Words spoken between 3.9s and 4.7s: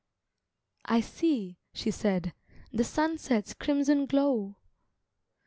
glow."